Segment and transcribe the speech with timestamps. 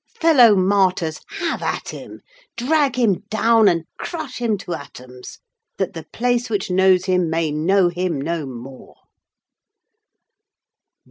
[0.19, 2.21] Fellow martyrs, have at him!
[2.57, 5.37] Drag him down, and crush him to atoms,
[5.77, 8.95] that the place which knows him may know him no more!"